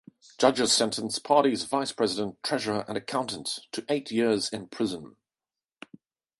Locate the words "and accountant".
2.87-3.59